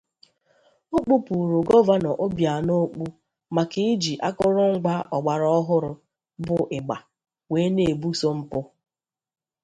O 0.95 0.97
kpupuuru 1.03 1.57
Gọvanọ 1.67 2.11
Obianọ 2.25 2.73
okpu 2.83 3.03
maka 3.55 3.79
iji 3.91 4.13
akụrụngwa 4.27 4.93
ọgbaraọhụrụ 5.15 5.91
bụ 6.45 6.55
ịgbà 6.77 6.97
wee 7.51 7.67
na-ebuso 7.75 8.27
mpụ 8.39 8.59